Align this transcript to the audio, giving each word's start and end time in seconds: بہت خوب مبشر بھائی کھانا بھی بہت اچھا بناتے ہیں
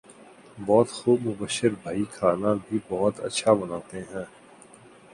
بہت 0.57 0.89
خوب 0.89 1.19
مبشر 1.27 1.69
بھائی 1.83 2.03
کھانا 2.13 2.53
بھی 2.65 2.79
بہت 2.89 3.19
اچھا 3.19 3.53
بناتے 3.53 3.99
ہیں 4.11 4.25